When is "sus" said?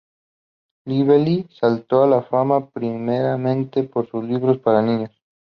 4.09-4.23